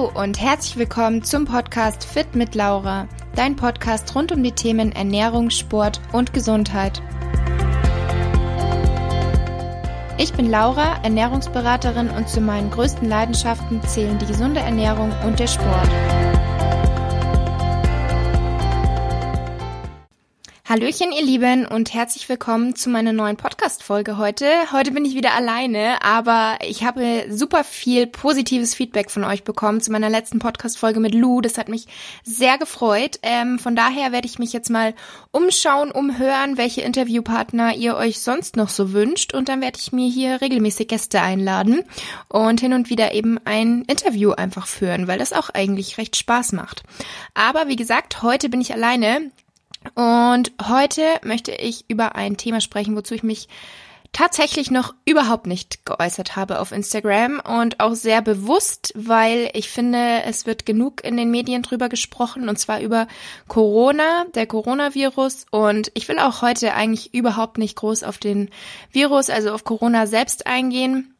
Hallo 0.00 0.12
und 0.14 0.40
herzlich 0.40 0.78
willkommen 0.78 1.22
zum 1.24 1.44
Podcast 1.44 2.06
Fit 2.06 2.34
mit 2.34 2.54
Laura, 2.54 3.06
dein 3.34 3.54
Podcast 3.54 4.14
rund 4.14 4.32
um 4.32 4.42
die 4.42 4.52
Themen 4.52 4.92
Ernährung, 4.92 5.50
Sport 5.50 6.00
und 6.12 6.32
Gesundheit. 6.32 7.02
Ich 10.16 10.32
bin 10.32 10.48
Laura, 10.48 11.02
Ernährungsberaterin 11.02 12.08
und 12.08 12.30
zu 12.30 12.40
meinen 12.40 12.70
größten 12.70 13.06
Leidenschaften 13.06 13.82
zählen 13.82 14.18
die 14.18 14.26
gesunde 14.26 14.60
Ernährung 14.60 15.12
und 15.26 15.38
der 15.38 15.48
Sport. 15.48 15.90
Hallöchen, 20.70 21.10
ihr 21.10 21.24
Lieben, 21.24 21.66
und 21.66 21.94
herzlich 21.94 22.28
willkommen 22.28 22.76
zu 22.76 22.90
meiner 22.90 23.12
neuen 23.12 23.36
Podcast-Folge 23.36 24.18
heute. 24.18 24.46
Heute 24.70 24.92
bin 24.92 25.04
ich 25.04 25.16
wieder 25.16 25.34
alleine, 25.34 26.00
aber 26.00 26.58
ich 26.64 26.84
habe 26.84 27.24
super 27.28 27.64
viel 27.64 28.06
positives 28.06 28.76
Feedback 28.76 29.10
von 29.10 29.24
euch 29.24 29.42
bekommen 29.42 29.80
zu 29.80 29.90
meiner 29.90 30.08
letzten 30.08 30.38
Podcast-Folge 30.38 31.00
mit 31.00 31.12
Lou. 31.12 31.40
Das 31.40 31.58
hat 31.58 31.68
mich 31.68 31.88
sehr 32.22 32.56
gefreut. 32.56 33.18
Ähm, 33.24 33.58
von 33.58 33.74
daher 33.74 34.12
werde 34.12 34.28
ich 34.28 34.38
mich 34.38 34.52
jetzt 34.52 34.70
mal 34.70 34.94
umschauen, 35.32 35.90
umhören, 35.90 36.56
welche 36.56 36.82
Interviewpartner 36.82 37.74
ihr 37.74 37.96
euch 37.96 38.20
sonst 38.20 38.54
noch 38.54 38.68
so 38.68 38.92
wünscht. 38.92 39.34
Und 39.34 39.48
dann 39.48 39.60
werde 39.60 39.80
ich 39.80 39.90
mir 39.90 40.08
hier 40.08 40.40
regelmäßig 40.40 40.86
Gäste 40.86 41.20
einladen 41.20 41.82
und 42.28 42.60
hin 42.60 42.74
und 42.74 42.90
wieder 42.90 43.12
eben 43.12 43.40
ein 43.44 43.82
Interview 43.88 44.30
einfach 44.30 44.68
führen, 44.68 45.08
weil 45.08 45.18
das 45.18 45.32
auch 45.32 45.50
eigentlich 45.50 45.98
recht 45.98 46.14
Spaß 46.14 46.52
macht. 46.52 46.84
Aber 47.34 47.66
wie 47.66 47.74
gesagt, 47.74 48.22
heute 48.22 48.48
bin 48.48 48.60
ich 48.60 48.72
alleine. 48.72 49.32
Und 50.00 50.52
heute 50.66 51.02
möchte 51.24 51.52
ich 51.52 51.84
über 51.88 52.14
ein 52.14 52.38
Thema 52.38 52.62
sprechen, 52.62 52.96
wozu 52.96 53.14
ich 53.14 53.22
mich 53.22 53.48
tatsächlich 54.12 54.70
noch 54.70 54.94
überhaupt 55.04 55.46
nicht 55.46 55.84
geäußert 55.84 56.36
habe 56.36 56.60
auf 56.60 56.72
Instagram 56.72 57.38
und 57.38 57.80
auch 57.80 57.94
sehr 57.94 58.22
bewusst, 58.22 58.94
weil 58.96 59.50
ich 59.52 59.68
finde, 59.68 60.22
es 60.24 60.46
wird 60.46 60.64
genug 60.64 61.04
in 61.04 61.18
den 61.18 61.30
Medien 61.30 61.60
drüber 61.60 61.90
gesprochen 61.90 62.48
und 62.48 62.58
zwar 62.58 62.80
über 62.80 63.08
Corona, 63.46 64.24
der 64.34 64.46
Coronavirus. 64.46 65.44
Und 65.50 65.92
ich 65.92 66.08
will 66.08 66.18
auch 66.18 66.40
heute 66.40 66.72
eigentlich 66.72 67.12
überhaupt 67.12 67.58
nicht 67.58 67.76
groß 67.76 68.02
auf 68.02 68.16
den 68.16 68.48
Virus, 68.92 69.28
also 69.28 69.52
auf 69.52 69.64
Corona 69.64 70.06
selbst 70.06 70.46
eingehen 70.46 71.14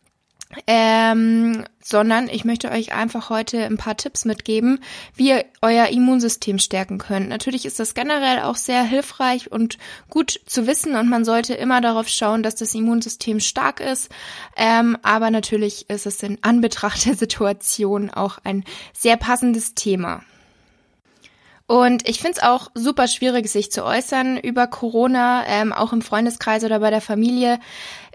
ähm, 0.67 1.65
sondern 1.83 2.29
ich 2.29 2.45
möchte 2.45 2.71
euch 2.71 2.93
einfach 2.93 3.31
heute 3.31 3.65
ein 3.65 3.77
paar 3.77 3.97
Tipps 3.97 4.25
mitgeben, 4.25 4.81
wie 5.15 5.29
ihr 5.29 5.45
euer 5.63 5.87
Immunsystem 5.87 6.59
stärken 6.59 6.99
könnt. 6.99 7.29
Natürlich 7.29 7.67
ist 7.67 7.79
das 7.79 7.95
generell 7.95 8.41
auch 8.41 8.57
sehr 8.57 8.83
hilfreich 8.83 9.51
und 9.53 9.79
gut 10.09 10.41
zu 10.47 10.67
wissen 10.67 10.97
und 10.97 11.09
man 11.09 11.25
sollte 11.25 11.55
immer 11.55 11.81
darauf 11.81 12.09
schauen, 12.09 12.43
dass 12.43 12.57
das 12.57 12.75
Immunsystem 12.75 13.41
stark 13.41 13.81
ist. 13.81 14.11
Ähm, 14.57 14.99
aber 15.03 15.31
natürlich 15.31 15.89
ist 15.89 16.07
es 16.07 16.23
in 16.23 16.39
Anbetracht 16.43 17.07
der 17.07 17.15
Situation 17.15 18.11
auch 18.11 18.39
ein 18.43 18.65
sehr 18.93 19.17
passendes 19.17 19.75
Thema. 19.75 20.23
Und 21.71 22.09
ich 22.09 22.19
finde 22.19 22.39
es 22.39 22.43
auch 22.43 22.73
super 22.75 23.07
schwierig, 23.07 23.47
sich 23.49 23.71
zu 23.71 23.85
äußern 23.85 24.39
über 24.39 24.67
Corona, 24.67 25.47
ähm, 25.47 25.73
auch 25.73 25.93
im 25.93 26.03
Freundeskreis 26.03 26.65
oder 26.65 26.81
bei 26.81 26.91
der 26.91 27.01
Familie, 27.01 27.61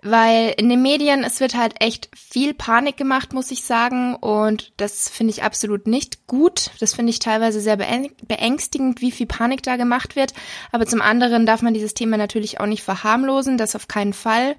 weil 0.05 0.53
in 0.57 0.69
den 0.69 0.83
Medien, 0.83 1.23
es 1.23 1.39
wird 1.39 1.55
halt 1.55 1.81
echt 1.81 2.09
viel 2.15 2.53
Panik 2.53 2.95
gemacht, 2.95 3.33
muss 3.33 3.49
ich 3.49 3.63
sagen. 3.63 4.15
Und 4.15 4.71
das 4.77 5.09
finde 5.09 5.31
ich 5.31 5.41
absolut 5.41 5.87
nicht 5.87 6.27
gut. 6.27 6.69
Das 6.79 6.93
finde 6.93 7.09
ich 7.09 7.17
teilweise 7.17 7.59
sehr 7.59 7.75
beängstigend, 7.75 9.01
wie 9.01 9.11
viel 9.11 9.25
Panik 9.25 9.63
da 9.63 9.77
gemacht 9.77 10.15
wird. 10.15 10.33
Aber 10.71 10.85
zum 10.85 11.01
anderen 11.01 11.47
darf 11.47 11.63
man 11.63 11.73
dieses 11.73 11.95
Thema 11.95 12.17
natürlich 12.17 12.59
auch 12.59 12.67
nicht 12.67 12.83
verharmlosen, 12.83 13.57
das 13.57 13.75
auf 13.75 13.87
keinen 13.87 14.13
Fall. 14.13 14.55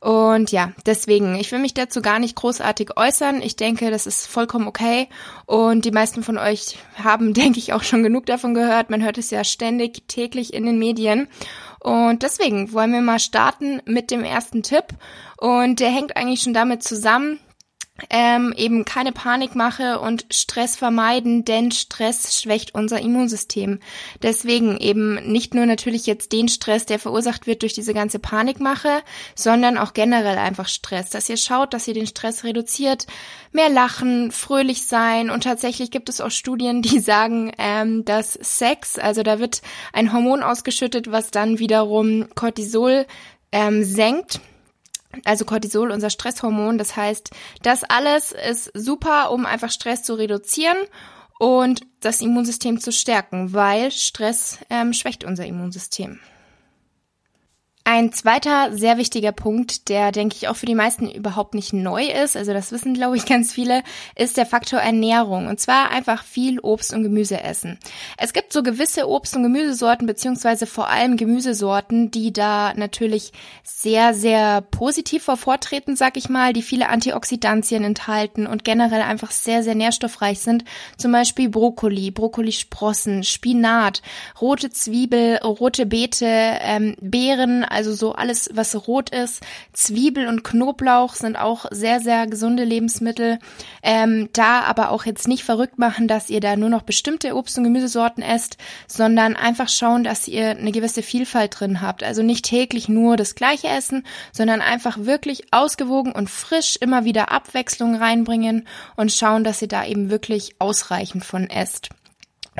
Und 0.00 0.52
ja, 0.52 0.72
deswegen, 0.86 1.36
ich 1.36 1.50
will 1.50 1.58
mich 1.58 1.74
dazu 1.74 2.02
gar 2.02 2.18
nicht 2.18 2.36
großartig 2.36 2.96
äußern. 2.96 3.42
Ich 3.42 3.56
denke, 3.56 3.90
das 3.90 4.06
ist 4.06 4.26
vollkommen 4.26 4.68
okay. 4.68 5.08
Und 5.46 5.84
die 5.84 5.90
meisten 5.90 6.22
von 6.24 6.38
euch 6.38 6.76
haben, 7.02 7.34
denke 7.34 7.58
ich, 7.60 7.72
auch 7.72 7.84
schon 7.84 8.02
genug 8.02 8.26
davon 8.26 8.54
gehört. 8.54 8.90
Man 8.90 9.04
hört 9.04 9.18
es 9.18 9.30
ja 9.30 9.44
ständig, 9.44 10.08
täglich 10.08 10.54
in 10.54 10.66
den 10.66 10.78
Medien. 10.78 11.28
Und 11.80 12.22
deswegen 12.22 12.72
wollen 12.72 12.92
wir 12.92 13.00
mal 13.00 13.18
starten 13.18 13.80
mit 13.84 14.10
dem 14.10 14.24
ersten 14.24 14.62
Tipp. 14.62 14.86
Und 15.36 15.80
der 15.80 15.90
hängt 15.90 16.16
eigentlich 16.16 16.42
schon 16.42 16.54
damit 16.54 16.82
zusammen, 16.82 17.38
ähm, 18.10 18.54
eben 18.56 18.84
keine 18.84 19.12
Panik 19.12 19.54
mache 19.54 19.98
und 20.00 20.26
Stress 20.30 20.76
vermeiden, 20.76 21.44
denn 21.44 21.72
Stress 21.72 22.40
schwächt 22.40 22.74
unser 22.74 23.00
Immunsystem. 23.00 23.80
Deswegen 24.22 24.78
eben 24.78 25.14
nicht 25.30 25.54
nur 25.54 25.66
natürlich 25.66 26.06
jetzt 26.06 26.32
den 26.32 26.48
Stress, 26.48 26.86
der 26.86 26.98
verursacht 26.98 27.46
wird 27.46 27.62
durch 27.62 27.74
diese 27.74 27.94
ganze 27.94 28.18
Panikmache, 28.18 29.02
sondern 29.34 29.78
auch 29.78 29.94
generell 29.94 30.38
einfach 30.38 30.68
Stress, 30.68 31.10
dass 31.10 31.28
ihr 31.28 31.36
schaut, 31.36 31.74
dass 31.74 31.88
ihr 31.88 31.94
den 31.94 32.06
Stress 32.06 32.44
reduziert, 32.44 33.06
mehr 33.52 33.68
lachen, 33.68 34.30
fröhlich 34.30 34.86
sein 34.86 35.30
und 35.30 35.44
tatsächlich 35.44 35.90
gibt 35.90 36.08
es 36.08 36.20
auch 36.20 36.30
Studien, 36.30 36.82
die 36.82 36.98
sagen, 37.00 37.52
ähm, 37.58 38.04
dass 38.04 38.34
Sex, 38.34 38.98
also 38.98 39.22
da 39.22 39.40
wird 39.40 39.62
ein 39.92 40.12
Hormon 40.12 40.42
ausgeschüttet, 40.42 41.10
was 41.10 41.30
dann 41.30 41.58
wiederum 41.58 42.28
Cortisol 42.34 43.06
ähm, 43.50 43.82
senkt 43.82 44.40
also 45.24 45.44
Cortisol, 45.44 45.90
unser 45.90 46.10
Stresshormon. 46.10 46.78
Das 46.78 46.96
heißt, 46.96 47.30
das 47.62 47.84
alles 47.84 48.32
ist 48.32 48.70
super, 48.74 49.30
um 49.30 49.46
einfach 49.46 49.70
Stress 49.70 50.02
zu 50.02 50.14
reduzieren 50.14 50.76
und 51.38 51.82
das 52.00 52.20
Immunsystem 52.20 52.80
zu 52.80 52.92
stärken, 52.92 53.52
weil 53.52 53.90
Stress 53.90 54.58
ähm, 54.70 54.92
schwächt 54.92 55.24
unser 55.24 55.46
Immunsystem. 55.46 56.20
Ein 57.90 58.12
zweiter 58.12 58.76
sehr 58.76 58.98
wichtiger 58.98 59.32
Punkt, 59.32 59.88
der 59.88 60.12
denke 60.12 60.36
ich 60.36 60.48
auch 60.48 60.56
für 60.56 60.66
die 60.66 60.74
meisten 60.74 61.10
überhaupt 61.10 61.54
nicht 61.54 61.72
neu 61.72 62.04
ist, 62.04 62.36
also 62.36 62.52
das 62.52 62.70
wissen 62.70 62.92
glaube 62.92 63.16
ich 63.16 63.24
ganz 63.26 63.54
viele, 63.54 63.82
ist 64.14 64.36
der 64.36 64.44
Faktor 64.44 64.80
Ernährung 64.80 65.46
und 65.46 65.58
zwar 65.58 65.90
einfach 65.90 66.22
viel 66.22 66.60
Obst 66.60 66.92
und 66.92 67.02
Gemüse 67.02 67.42
essen. 67.42 67.78
Es 68.18 68.34
gibt 68.34 68.52
so 68.52 68.62
gewisse 68.62 69.08
Obst- 69.08 69.34
und 69.36 69.42
Gemüsesorten 69.42 70.06
beziehungsweise 70.06 70.66
vor 70.66 70.90
allem 70.90 71.16
Gemüsesorten, 71.16 72.10
die 72.10 72.30
da 72.30 72.74
natürlich 72.74 73.32
sehr, 73.62 74.12
sehr 74.12 74.60
positiv 74.60 75.22
vortreten, 75.22 75.96
sag 75.96 76.18
ich 76.18 76.28
mal, 76.28 76.52
die 76.52 76.60
viele 76.60 76.90
Antioxidantien 76.90 77.84
enthalten 77.84 78.46
und 78.46 78.64
generell 78.64 79.00
einfach 79.00 79.30
sehr, 79.30 79.62
sehr 79.62 79.74
nährstoffreich 79.74 80.40
sind. 80.40 80.64
Zum 80.98 81.10
Beispiel 81.10 81.48
Brokkoli, 81.48 82.10
Brokkolisprossen, 82.10 83.24
Spinat, 83.24 84.02
rote 84.42 84.68
Zwiebel, 84.68 85.38
rote 85.38 85.86
Beete, 85.86 86.26
ähm, 86.26 86.94
Beeren, 87.00 87.64
also 87.78 87.94
so 87.94 88.12
alles, 88.12 88.50
was 88.52 88.88
rot 88.88 89.10
ist. 89.10 89.40
Zwiebel 89.72 90.26
und 90.26 90.42
Knoblauch 90.42 91.14
sind 91.14 91.36
auch 91.36 91.66
sehr, 91.70 92.00
sehr 92.00 92.26
gesunde 92.26 92.64
Lebensmittel. 92.64 93.38
Ähm, 93.84 94.30
da 94.32 94.62
aber 94.62 94.90
auch 94.90 95.06
jetzt 95.06 95.28
nicht 95.28 95.44
verrückt 95.44 95.78
machen, 95.78 96.08
dass 96.08 96.28
ihr 96.28 96.40
da 96.40 96.56
nur 96.56 96.70
noch 96.70 96.82
bestimmte 96.82 97.36
Obst- 97.36 97.56
und 97.56 97.62
Gemüsesorten 97.62 98.20
esst, 98.20 98.56
sondern 98.88 99.36
einfach 99.36 99.68
schauen, 99.68 100.02
dass 100.02 100.26
ihr 100.26 100.50
eine 100.50 100.72
gewisse 100.72 101.02
Vielfalt 101.02 101.60
drin 101.60 101.80
habt. 101.80 102.02
Also 102.02 102.24
nicht 102.24 102.46
täglich 102.46 102.88
nur 102.88 103.16
das 103.16 103.36
gleiche 103.36 103.68
essen, 103.68 104.04
sondern 104.32 104.60
einfach 104.60 104.98
wirklich 104.98 105.52
ausgewogen 105.52 106.10
und 106.10 106.28
frisch 106.28 106.74
immer 106.80 107.04
wieder 107.04 107.30
Abwechslung 107.30 107.94
reinbringen 107.94 108.66
und 108.96 109.12
schauen, 109.12 109.44
dass 109.44 109.62
ihr 109.62 109.68
da 109.68 109.86
eben 109.86 110.10
wirklich 110.10 110.56
ausreichend 110.58 111.24
von 111.24 111.48
esst. 111.48 111.90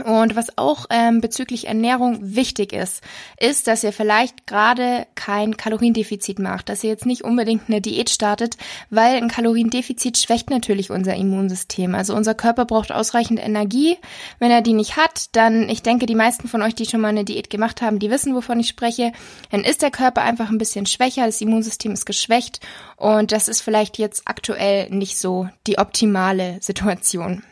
Und 0.04 0.36
was 0.36 0.56
auch 0.56 0.86
ähm, 0.90 1.20
bezüglich 1.20 1.66
Ernährung 1.66 2.18
wichtig 2.20 2.72
ist, 2.72 3.02
ist, 3.38 3.66
dass 3.66 3.84
ihr 3.84 3.92
vielleicht 3.92 4.46
gerade 4.46 5.06
kein 5.14 5.56
Kaloriendefizit 5.56 6.38
macht, 6.38 6.68
dass 6.68 6.84
ihr 6.84 6.90
jetzt 6.90 7.06
nicht 7.06 7.24
unbedingt 7.24 7.62
eine 7.68 7.80
Diät 7.80 8.10
startet, 8.10 8.56
weil 8.90 9.16
ein 9.16 9.28
Kaloriendefizit 9.28 10.18
schwächt 10.18 10.50
natürlich 10.50 10.90
unser 10.90 11.14
Immunsystem. 11.14 11.94
Also 11.94 12.14
unser 12.14 12.34
Körper 12.34 12.64
braucht 12.64 12.92
ausreichend 12.92 13.40
Energie. 13.40 13.96
Wenn 14.38 14.50
er 14.50 14.62
die 14.62 14.72
nicht 14.72 14.96
hat, 14.96 15.36
dann, 15.36 15.68
ich 15.68 15.82
denke, 15.82 16.06
die 16.06 16.14
meisten 16.14 16.48
von 16.48 16.62
euch, 16.62 16.74
die 16.74 16.86
schon 16.86 17.00
mal 17.00 17.08
eine 17.08 17.24
Diät 17.24 17.50
gemacht 17.50 17.82
haben, 17.82 17.98
die 17.98 18.10
wissen, 18.10 18.34
wovon 18.34 18.60
ich 18.60 18.68
spreche, 18.68 19.12
dann 19.50 19.64
ist 19.64 19.82
der 19.82 19.90
Körper 19.90 20.22
einfach 20.22 20.50
ein 20.50 20.58
bisschen 20.58 20.86
schwächer, 20.86 21.26
das 21.26 21.40
Immunsystem 21.40 21.92
ist 21.92 22.06
geschwächt 22.06 22.60
und 22.96 23.32
das 23.32 23.48
ist 23.48 23.60
vielleicht 23.60 23.98
jetzt 23.98 24.22
aktuell 24.26 24.90
nicht 24.90 25.18
so 25.18 25.48
die 25.66 25.78
optimale 25.78 26.58
Situation. 26.60 27.42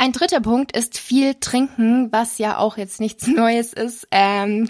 Ein 0.00 0.12
dritter 0.12 0.40
Punkt 0.40 0.76
ist 0.76 0.96
viel 0.96 1.34
trinken, 1.34 2.12
was 2.12 2.38
ja 2.38 2.58
auch 2.58 2.76
jetzt 2.76 3.00
nichts 3.00 3.26
Neues 3.26 3.72
ist. 3.72 4.06
Ähm, 4.12 4.68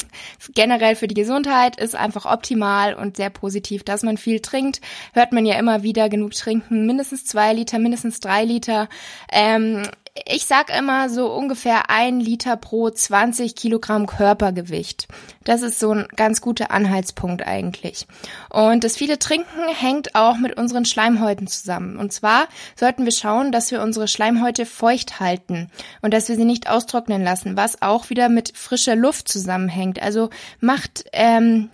generell 0.54 0.96
für 0.96 1.06
die 1.06 1.14
Gesundheit 1.14 1.78
ist 1.78 1.94
einfach 1.94 2.24
optimal 2.24 2.94
und 2.94 3.18
sehr 3.18 3.28
positiv, 3.28 3.84
dass 3.84 4.02
man 4.02 4.16
viel 4.16 4.40
trinkt. 4.40 4.80
Hört 5.12 5.32
man 5.32 5.44
ja 5.44 5.58
immer 5.58 5.82
wieder 5.82 6.08
genug 6.08 6.32
trinken, 6.32 6.86
mindestens 6.86 7.26
zwei 7.26 7.52
Liter, 7.52 7.78
mindestens 7.78 8.20
drei 8.20 8.44
Liter. 8.44 8.88
Ähm, 9.30 9.82
ich 10.26 10.46
sag 10.46 10.76
immer 10.76 11.10
so 11.10 11.32
ungefähr 11.32 11.90
ein 11.90 12.20
Liter 12.20 12.56
pro 12.56 12.90
20 12.90 13.54
Kilogramm 13.54 14.06
Körpergewicht. 14.06 15.08
Das 15.44 15.62
ist 15.62 15.78
so 15.78 15.92
ein 15.92 16.08
ganz 16.16 16.40
guter 16.40 16.70
Anhaltspunkt 16.70 17.46
eigentlich. 17.46 18.06
Und 18.50 18.84
das 18.84 18.96
viele 18.96 19.18
Trinken 19.18 19.68
hängt 19.68 20.14
auch 20.14 20.36
mit 20.38 20.56
unseren 20.56 20.84
Schleimhäuten 20.84 21.46
zusammen. 21.46 21.96
Und 21.96 22.12
zwar 22.12 22.48
sollten 22.76 23.04
wir 23.04 23.12
schauen, 23.12 23.52
dass 23.52 23.70
wir 23.70 23.82
unsere 23.82 24.08
Schleimhäute 24.08 24.66
feucht 24.66 25.20
halten 25.20 25.70
und 26.02 26.12
dass 26.12 26.28
wir 26.28 26.36
sie 26.36 26.44
nicht 26.44 26.68
austrocknen 26.68 27.22
lassen, 27.22 27.56
was 27.56 27.82
auch 27.82 28.10
wieder 28.10 28.28
mit 28.28 28.56
frischer 28.56 28.96
Luft 28.96 29.28
zusammenhängt. 29.28 30.02
Also 30.02 30.30
macht 30.60 31.04
ähm, 31.12 31.70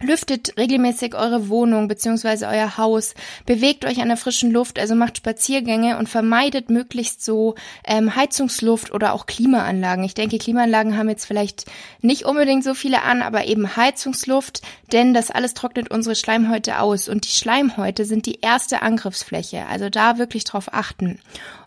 Lüftet 0.00 0.56
regelmäßig 0.56 1.16
eure 1.16 1.48
Wohnung 1.48 1.88
beziehungsweise 1.88 2.46
euer 2.46 2.78
Haus, 2.78 3.14
bewegt 3.46 3.84
euch 3.84 4.00
an 4.00 4.06
der 4.06 4.16
frischen 4.16 4.52
Luft, 4.52 4.78
also 4.78 4.94
macht 4.94 5.16
Spaziergänge 5.16 5.98
und 5.98 6.08
vermeidet 6.08 6.70
möglichst 6.70 7.24
so 7.24 7.56
ähm, 7.84 8.14
Heizungsluft 8.14 8.92
oder 8.92 9.12
auch 9.12 9.26
Klimaanlagen. 9.26 10.04
Ich 10.04 10.14
denke, 10.14 10.38
Klimaanlagen 10.38 10.96
haben 10.96 11.08
jetzt 11.08 11.26
vielleicht 11.26 11.66
nicht 12.00 12.26
unbedingt 12.26 12.62
so 12.62 12.74
viele 12.74 13.02
an, 13.02 13.22
aber 13.22 13.46
eben 13.46 13.76
Heizungsluft, 13.76 14.62
denn 14.92 15.14
das 15.14 15.32
alles 15.32 15.54
trocknet 15.54 15.90
unsere 15.90 16.14
Schleimhäute 16.14 16.78
aus 16.78 17.08
und 17.08 17.24
die 17.24 17.36
Schleimhäute 17.36 18.04
sind 18.04 18.26
die 18.26 18.40
erste 18.40 18.82
Angriffsfläche, 18.82 19.66
also 19.66 19.90
da 19.90 20.18
wirklich 20.18 20.44
drauf 20.44 20.72
achten. 20.72 21.18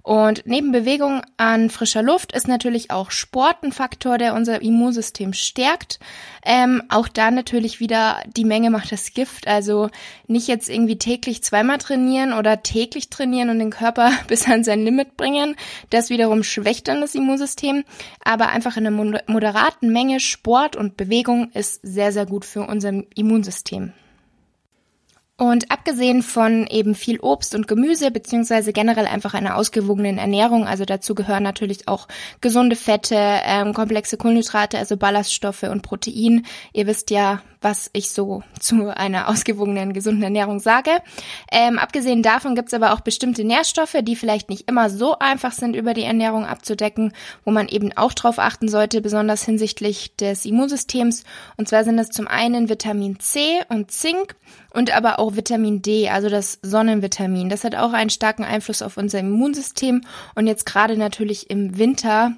Und 0.03 0.44
neben 0.45 0.71
Bewegung 0.71 1.21
an 1.38 1.69
frischer 1.69 2.01
Luft 2.01 2.31
ist 2.31 2.48
natürlich 2.48 2.92
auch 2.92 3.12
Sport 3.12 3.63
ein 3.63 3.71
Faktor, 3.71 4.18
der 4.18 4.33
unser 4.33 4.62
Immunsystem 4.62 5.33
stärkt. 5.33 6.00
Ähm, 6.44 6.81
auch 6.89 7.07
da 7.07 7.30
natürlich 7.30 7.80
wieder 7.80 8.18
die 8.36 8.45
Menge 8.45 8.71
macht 8.71 8.92
das 8.92 9.13
Gift. 9.13 9.48
Also 9.48 9.89
nicht 10.27 10.48
jetzt 10.48 10.69
irgendwie 10.69 10.98
täglich 10.98 11.44
zweimal 11.44 11.77
trainieren 11.77 12.33
oder 12.33 12.63
täglich 12.63 13.09
trainieren 13.09 13.50
und 13.50 13.59
den 13.59 13.69
Körper 13.69 14.12
bis 14.27 14.48
an 14.48 14.63
sein 14.63 14.83
Limit 14.83 15.18
bringen. 15.18 15.56
Das 15.89 16.09
wiederum 16.09 16.44
schwächt 16.44 16.88
dann 16.88 17.01
das 17.01 17.15
Immunsystem. 17.15 17.83
Aber 18.24 18.50
einfach 18.50 18.77
in 18.77 18.88
einer 18.88 19.21
moderaten 19.27 19.92
Menge 19.92 20.19
Sport 20.19 20.75
und 20.75 20.98
Bewegung 20.98 21.51
ist 21.53 21.80
sehr, 21.83 22.12
sehr 22.12 22.25
gut 22.25 22.45
für 22.45 22.62
unser 22.62 22.92
Immunsystem. 23.15 23.94
Und 25.41 25.71
abgesehen 25.71 26.21
von 26.21 26.67
eben 26.67 26.93
viel 26.93 27.19
Obst 27.19 27.55
und 27.55 27.67
Gemüse, 27.67 28.11
beziehungsweise 28.11 28.73
generell 28.73 29.07
einfach 29.07 29.33
einer 29.33 29.55
ausgewogenen 29.55 30.19
Ernährung, 30.19 30.67
also 30.67 30.85
dazu 30.85 31.15
gehören 31.15 31.41
natürlich 31.41 31.88
auch 31.88 32.07
gesunde 32.41 32.75
Fette, 32.75 33.15
ähm, 33.17 33.73
komplexe 33.73 34.17
Kohlenhydrate, 34.17 34.77
also 34.77 34.97
Ballaststoffe 34.97 35.63
und 35.63 35.81
Protein. 35.81 36.45
Ihr 36.73 36.85
wisst 36.85 37.09
ja, 37.09 37.41
was 37.59 37.89
ich 37.93 38.11
so 38.11 38.43
zu 38.59 38.95
einer 38.95 39.29
ausgewogenen, 39.29 39.93
gesunden 39.93 40.21
Ernährung 40.21 40.59
sage. 40.59 40.91
Ähm, 41.51 41.79
abgesehen 41.79 42.21
davon 42.21 42.53
gibt's 42.53 42.75
aber 42.75 42.93
auch 42.93 42.99
bestimmte 42.99 43.43
Nährstoffe, 43.43 43.97
die 44.03 44.15
vielleicht 44.15 44.49
nicht 44.51 44.69
immer 44.69 44.91
so 44.91 45.17
einfach 45.17 45.53
sind, 45.53 45.75
über 45.75 45.95
die 45.95 46.03
Ernährung 46.03 46.45
abzudecken, 46.45 47.13
wo 47.45 47.51
man 47.51 47.67
eben 47.67 47.97
auch 47.97 48.13
drauf 48.13 48.38
achten 48.38 48.67
sollte, 48.67 49.01
besonders 49.01 49.43
hinsichtlich 49.43 50.15
des 50.17 50.45
Immunsystems. 50.45 51.23
Und 51.57 51.67
zwar 51.67 51.83
sind 51.83 51.97
das 51.97 52.09
zum 52.09 52.27
einen 52.27 52.69
Vitamin 52.69 53.19
C 53.19 53.61
und 53.69 53.89
Zink 53.89 54.35
und 54.73 54.95
aber 54.95 55.19
auch 55.31 55.35
Vitamin 55.35 55.81
D, 55.81 56.09
also 56.09 56.29
das 56.29 56.59
Sonnenvitamin. 56.61 57.49
Das 57.49 57.63
hat 57.63 57.75
auch 57.75 57.93
einen 57.93 58.09
starken 58.09 58.43
Einfluss 58.43 58.81
auf 58.81 58.97
unser 58.97 59.19
Immunsystem 59.19 60.01
und 60.35 60.47
jetzt 60.47 60.65
gerade 60.65 60.97
natürlich 60.97 61.49
im 61.49 61.77
Winter 61.77 62.33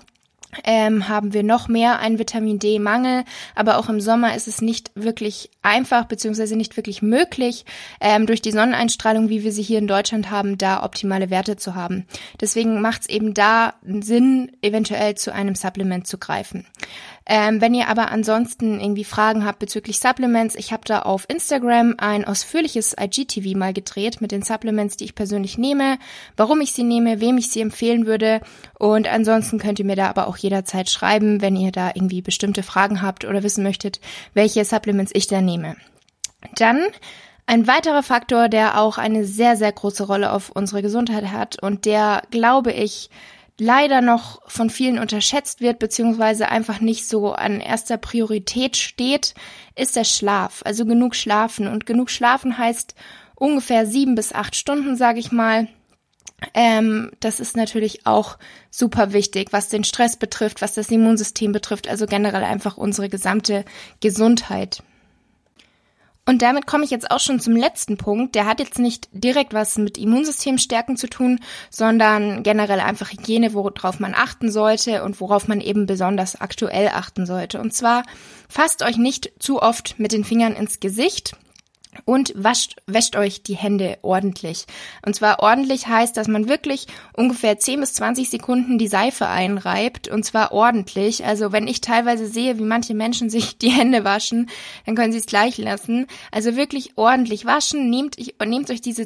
ähm, 0.65 1.07
haben 1.07 1.33
wir 1.33 1.41
noch 1.41 1.67
mehr 1.67 1.97
einen 1.99 2.19
Vitamin 2.19 2.59
D-Mangel, 2.59 3.23
aber 3.55 3.77
auch 3.79 3.89
im 3.89 3.99
Sommer 3.99 4.35
ist 4.35 4.47
es 4.47 4.61
nicht 4.61 4.91
wirklich 4.93 5.49
einfach 5.63 6.05
beziehungsweise 6.05 6.55
nicht 6.55 6.77
wirklich 6.77 7.01
möglich, 7.01 7.65
ähm, 7.99 8.27
durch 8.27 8.39
die 8.39 8.51
Sonneneinstrahlung, 8.51 9.29
wie 9.29 9.43
wir 9.43 9.51
sie 9.51 9.63
hier 9.63 9.79
in 9.79 9.87
Deutschland 9.87 10.29
haben, 10.29 10.59
da 10.59 10.83
optimale 10.83 11.31
Werte 11.31 11.57
zu 11.57 11.73
haben. 11.73 12.05
Deswegen 12.39 12.81
macht 12.81 13.01
es 13.01 13.09
eben 13.09 13.33
da 13.33 13.73
Sinn, 13.83 14.51
eventuell 14.61 15.15
zu 15.15 15.33
einem 15.33 15.55
Supplement 15.55 16.05
zu 16.05 16.19
greifen. 16.19 16.67
Ähm, 17.25 17.61
wenn 17.61 17.73
ihr 17.73 17.87
aber 17.87 18.11
ansonsten 18.11 18.81
irgendwie 18.81 19.05
Fragen 19.05 19.45
habt 19.45 19.59
bezüglich 19.59 19.99
Supplements, 19.99 20.55
ich 20.55 20.73
habe 20.73 20.83
da 20.85 21.03
auf 21.03 21.25
Instagram 21.29 21.95
ein 21.97 22.25
ausführliches 22.25 22.95
IGTV 22.99 23.57
mal 23.57 23.73
gedreht 23.73 24.19
mit 24.19 24.31
den 24.31 24.41
Supplements, 24.41 24.97
die 24.97 25.05
ich 25.05 25.15
persönlich 25.15 25.57
nehme, 25.57 25.99
warum 26.35 26.59
ich 26.59 26.73
sie 26.73 26.83
nehme, 26.83 27.21
wem 27.21 27.37
ich 27.37 27.49
sie 27.49 27.61
empfehlen 27.61 28.05
würde. 28.05 28.41
Und 28.77 29.07
ansonsten 29.07 29.57
könnt 29.57 29.79
ihr 29.79 29.85
mir 29.85 29.95
da 29.95 30.09
aber 30.09 30.27
auch 30.27 30.35
jederzeit 30.35 30.89
schreiben, 30.89 31.41
wenn 31.41 31.55
ihr 31.55 31.71
da 31.71 31.91
irgendwie 31.93 32.21
bestimmte 32.21 32.63
Fragen 32.63 33.01
habt 33.01 33.23
oder 33.23 33.41
wissen 33.41 33.63
möchtet, 33.63 34.01
welche 34.33 34.65
Supplements 34.65 35.11
ich 35.13 35.27
da 35.27 35.39
nehme. 35.39 35.77
Dann 36.55 36.83
ein 37.45 37.67
weiterer 37.67 38.03
Faktor, 38.03 38.49
der 38.49 38.79
auch 38.79 38.97
eine 38.97 39.25
sehr, 39.25 39.55
sehr 39.55 39.71
große 39.71 40.03
Rolle 40.05 40.31
auf 40.31 40.49
unsere 40.49 40.81
Gesundheit 40.81 41.31
hat 41.31 41.61
und 41.61 41.85
der, 41.85 42.23
glaube 42.31 42.71
ich, 42.71 43.09
leider 43.57 44.01
noch 44.01 44.41
von 44.49 44.69
vielen 44.69 44.99
unterschätzt 44.99 45.61
wird, 45.61 45.79
beziehungsweise 45.79 46.49
einfach 46.49 46.79
nicht 46.79 47.07
so 47.07 47.33
an 47.33 47.59
erster 47.59 47.97
Priorität 47.97 48.77
steht, 48.77 49.35
ist 49.75 49.95
der 49.95 50.03
Schlaf. 50.03 50.61
Also 50.65 50.85
genug 50.85 51.15
schlafen. 51.15 51.67
Und 51.67 51.85
genug 51.85 52.09
schlafen 52.09 52.57
heißt 52.57 52.95
ungefähr 53.35 53.85
sieben 53.85 54.15
bis 54.15 54.33
acht 54.33 54.55
Stunden, 54.55 54.95
sage 54.95 55.19
ich 55.19 55.31
mal. 55.31 55.67
Ähm, 56.53 57.11
das 57.19 57.39
ist 57.39 57.55
natürlich 57.55 58.05
auch 58.05 58.37
super 58.69 59.13
wichtig, 59.13 59.53
was 59.53 59.69
den 59.69 59.83
Stress 59.83 60.17
betrifft, 60.17 60.61
was 60.61 60.73
das 60.73 60.89
Immunsystem 60.89 61.51
betrifft, 61.51 61.87
also 61.87 62.05
generell 62.05 62.43
einfach 62.43 62.77
unsere 62.77 63.07
gesamte 63.07 63.63
Gesundheit. 64.01 64.83
Und 66.25 66.41
damit 66.41 66.67
komme 66.67 66.85
ich 66.85 66.91
jetzt 66.91 67.11
auch 67.11 67.19
schon 67.19 67.41
zum 67.41 67.55
letzten 67.55 67.97
Punkt. 67.97 68.35
Der 68.35 68.45
hat 68.45 68.61
jetzt 68.61 68.79
nicht 68.79 69.09
direkt 69.11 69.53
was 69.53 69.77
mit 69.77 69.97
Immunsystemstärken 69.97 70.95
zu 70.95 71.07
tun, 71.07 71.39
sondern 71.69 72.43
generell 72.43 72.79
einfach 72.79 73.11
Hygiene, 73.11 73.53
worauf 73.53 73.99
man 73.99 74.13
achten 74.13 74.49
sollte 74.49 75.03
und 75.03 75.19
worauf 75.19 75.49
man 75.49 75.59
eben 75.59 75.85
besonders 75.85 76.39
aktuell 76.39 76.87
achten 76.87 77.25
sollte. 77.25 77.59
Und 77.59 77.73
zwar 77.73 78.03
fasst 78.47 78.83
euch 78.83 78.97
nicht 78.97 79.33
zu 79.39 79.61
oft 79.61 79.99
mit 79.99 80.13
den 80.13 80.23
Fingern 80.23 80.55
ins 80.55 80.79
Gesicht. 80.79 81.35
Und 82.05 82.33
wascht, 82.35 82.75
wäscht 82.85 83.15
euch 83.15 83.43
die 83.43 83.55
Hände 83.55 83.97
ordentlich. 84.01 84.65
Und 85.05 85.15
zwar 85.15 85.39
ordentlich 85.39 85.87
heißt, 85.87 86.17
dass 86.17 86.27
man 86.27 86.49
wirklich 86.49 86.87
ungefähr 87.13 87.57
10 87.57 87.79
bis 87.79 87.93
20 87.93 88.29
Sekunden 88.29 88.77
die 88.77 88.87
Seife 88.87 89.27
einreibt. 89.27 90.07
Und 90.09 90.23
zwar 90.23 90.51
ordentlich. 90.51 91.25
Also 91.25 91.51
wenn 91.51 91.67
ich 91.67 91.81
teilweise 91.81 92.27
sehe, 92.27 92.59
wie 92.59 92.63
manche 92.63 92.93
Menschen 92.93 93.29
sich 93.29 93.57
die 93.57 93.69
Hände 93.69 94.03
waschen, 94.03 94.49
dann 94.85 94.95
können 94.95 95.13
sie 95.13 95.19
es 95.19 95.25
gleich 95.25 95.57
lassen. 95.57 96.07
Also 96.31 96.55
wirklich 96.55 96.97
ordentlich 96.97 97.45
waschen. 97.45 97.89
Nehmt, 97.89 98.17
nehmt 98.45 98.69
euch 98.69 98.81
diese, 98.81 99.03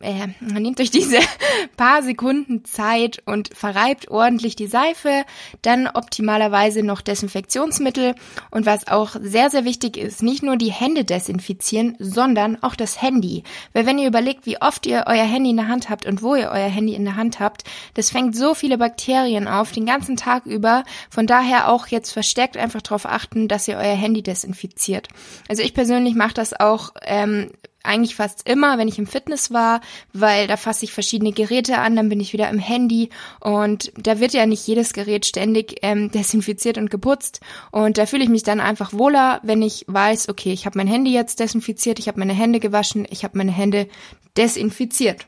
äh, 0.00 0.28
nehmt 0.40 0.80
euch 0.80 0.90
diese 0.90 1.18
paar 1.76 2.02
Sekunden 2.02 2.64
Zeit 2.64 3.22
und 3.24 3.50
verreibt 3.54 4.10
ordentlich 4.10 4.56
die 4.56 4.66
Seife. 4.66 5.24
Dann 5.62 5.86
optimalerweise 5.86 6.82
noch 6.82 7.02
Desinfektionsmittel. 7.02 8.14
Und 8.50 8.66
was 8.66 8.88
auch 8.88 9.16
sehr, 9.20 9.50
sehr 9.50 9.64
wichtig 9.64 9.96
ist, 9.96 10.22
nicht 10.22 10.42
nur 10.42 10.56
die 10.56 10.72
Hände 10.72 11.04
desinfizieren, 11.04 11.96
sondern 11.98 12.31
sondern 12.32 12.62
auch 12.62 12.74
das 12.74 13.02
Handy. 13.02 13.42
Weil 13.74 13.84
wenn 13.84 13.98
ihr 13.98 14.08
überlegt, 14.08 14.46
wie 14.46 14.60
oft 14.60 14.86
ihr 14.86 15.04
euer 15.06 15.24
Handy 15.24 15.50
in 15.50 15.56
der 15.56 15.68
Hand 15.68 15.90
habt 15.90 16.06
und 16.06 16.22
wo 16.22 16.34
ihr 16.34 16.50
euer 16.50 16.68
Handy 16.68 16.94
in 16.94 17.04
der 17.04 17.16
Hand 17.16 17.40
habt, 17.40 17.64
das 17.92 18.08
fängt 18.08 18.34
so 18.34 18.54
viele 18.54 18.78
Bakterien 18.78 19.48
auf, 19.48 19.70
den 19.70 19.84
ganzen 19.84 20.16
Tag 20.16 20.46
über. 20.46 20.84
Von 21.10 21.26
daher 21.26 21.68
auch 21.68 21.88
jetzt 21.88 22.10
verstärkt 22.10 22.56
einfach 22.56 22.80
darauf 22.80 23.04
achten, 23.04 23.48
dass 23.48 23.68
ihr 23.68 23.76
euer 23.76 23.94
Handy 23.94 24.22
desinfiziert. 24.22 25.08
Also 25.46 25.62
ich 25.62 25.74
persönlich 25.74 26.14
mache 26.14 26.32
das 26.32 26.58
auch 26.58 26.94
ähm, 27.02 27.50
eigentlich 27.84 28.14
fast 28.14 28.48
immer, 28.48 28.78
wenn 28.78 28.88
ich 28.88 28.98
im 28.98 29.06
Fitness 29.06 29.52
war, 29.52 29.80
weil 30.12 30.46
da 30.46 30.56
fasse 30.56 30.84
ich 30.84 30.92
verschiedene 30.92 31.32
Geräte 31.32 31.78
an, 31.78 31.96
dann 31.96 32.08
bin 32.08 32.20
ich 32.20 32.32
wieder 32.32 32.48
im 32.48 32.58
Handy 32.58 33.10
und 33.40 33.92
da 33.96 34.20
wird 34.20 34.32
ja 34.32 34.46
nicht 34.46 34.66
jedes 34.66 34.92
Gerät 34.92 35.26
ständig 35.26 35.76
ähm, 35.82 36.10
desinfiziert 36.14 36.78
und 36.78 36.90
geputzt 36.90 37.40
und 37.70 37.98
da 37.98 38.06
fühle 38.06 38.24
ich 38.24 38.30
mich 38.30 38.42
dann 38.42 38.60
einfach 38.60 38.92
wohler, 38.92 39.40
wenn 39.42 39.62
ich 39.62 39.84
weiß, 39.88 40.28
okay, 40.28 40.52
ich 40.52 40.66
habe 40.66 40.78
mein 40.78 40.86
Handy 40.86 41.12
jetzt 41.12 41.40
desinfiziert, 41.40 41.98
ich 41.98 42.08
habe 42.08 42.18
meine 42.18 42.34
Hände 42.34 42.60
gewaschen, 42.60 43.06
ich 43.10 43.24
habe 43.24 43.38
meine 43.38 43.52
Hände 43.52 43.88
desinfiziert. 44.36 45.26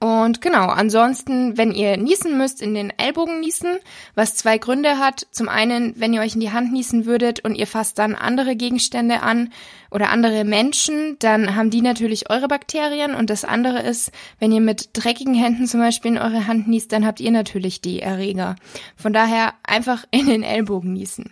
Und 0.00 0.40
genau, 0.40 0.66
ansonsten, 0.68 1.56
wenn 1.58 1.70
ihr 1.70 1.96
niesen 1.96 2.38
müsst, 2.38 2.62
in 2.62 2.74
den 2.74 2.90
Ellbogen 2.90 3.40
niesen, 3.40 3.76
was 4.14 4.34
zwei 4.34 4.58
Gründe 4.58 4.98
hat. 4.98 5.26
Zum 5.30 5.48
einen, 5.48 5.98
wenn 5.98 6.14
ihr 6.14 6.22
euch 6.22 6.34
in 6.34 6.40
die 6.40 6.52
Hand 6.52 6.72
niesen 6.72 7.04
würdet 7.04 7.40
und 7.40 7.54
ihr 7.54 7.66
fasst 7.66 7.98
dann 7.98 8.14
andere 8.14 8.56
Gegenstände 8.56 9.22
an 9.22 9.52
oder 9.90 10.10
andere 10.10 10.44
Menschen, 10.44 11.16
dann 11.18 11.54
haben 11.54 11.70
die 11.70 11.82
natürlich 11.82 12.30
eure 12.30 12.48
Bakterien. 12.48 13.14
Und 13.14 13.28
das 13.28 13.44
andere 13.44 13.80
ist, 13.80 14.10
wenn 14.38 14.52
ihr 14.52 14.60
mit 14.60 14.90
dreckigen 14.94 15.34
Händen 15.34 15.66
zum 15.66 15.80
Beispiel 15.80 16.12
in 16.12 16.18
eure 16.18 16.46
Hand 16.46 16.66
niest, 16.66 16.92
dann 16.92 17.06
habt 17.06 17.20
ihr 17.20 17.30
natürlich 17.30 17.80
die 17.80 18.00
Erreger. 18.00 18.56
Von 18.96 19.12
daher 19.12 19.54
einfach 19.62 20.04
in 20.10 20.26
den 20.26 20.42
Ellbogen 20.42 20.92
niesen. 20.94 21.30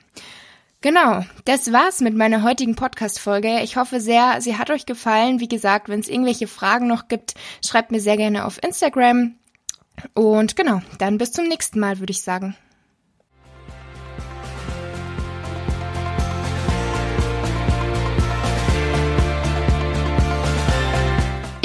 Genau, 0.82 1.24
das 1.44 1.72
war's 1.72 2.00
mit 2.00 2.16
meiner 2.16 2.42
heutigen 2.42 2.74
Podcast-Folge. 2.74 3.60
Ich 3.60 3.76
hoffe 3.76 4.00
sehr, 4.00 4.40
sie 4.40 4.58
hat 4.58 4.68
euch 4.68 4.84
gefallen. 4.84 5.38
Wie 5.38 5.46
gesagt, 5.46 5.88
wenn 5.88 6.00
es 6.00 6.08
irgendwelche 6.08 6.48
Fragen 6.48 6.88
noch 6.88 7.06
gibt, 7.06 7.34
schreibt 7.64 7.92
mir 7.92 8.00
sehr 8.00 8.16
gerne 8.16 8.44
auf 8.44 8.60
Instagram. 8.60 9.36
Und 10.14 10.56
genau, 10.56 10.82
dann 10.98 11.18
bis 11.18 11.30
zum 11.30 11.46
nächsten 11.46 11.78
Mal, 11.78 12.00
würde 12.00 12.10
ich 12.10 12.22
sagen. 12.22 12.56